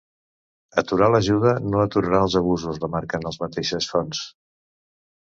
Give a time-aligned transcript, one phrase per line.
[0.81, 4.29] “Aturar l’ajuda no aturarà els abusos”, remarquen les mateixes fonts.